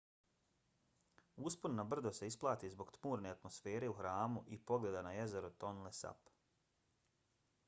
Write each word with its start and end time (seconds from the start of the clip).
uspon 1.49 1.75
na 1.79 1.85
brdo 1.91 2.13
se 2.19 2.29
isplati 2.31 2.71
zbog 2.77 2.91
tmurne 2.95 3.35
atmosfere 3.37 3.93
u 3.93 3.95
hramu 4.01 4.45
i 4.57 4.61
pogleda 4.73 5.05
na 5.11 5.13
jezero 5.19 5.55
tonle 5.67 5.97
sap 6.03 6.35